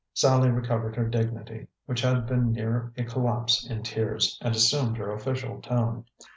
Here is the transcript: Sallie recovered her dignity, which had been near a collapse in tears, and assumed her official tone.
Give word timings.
Sallie 0.15 0.49
recovered 0.49 0.95
her 0.95 1.07
dignity, 1.07 1.67
which 1.85 2.01
had 2.01 2.25
been 2.25 2.51
near 2.51 2.91
a 2.97 3.03
collapse 3.03 3.69
in 3.69 3.83
tears, 3.83 4.39
and 4.41 4.55
assumed 4.55 4.97
her 4.97 5.11
official 5.11 5.61
tone. 5.61 6.05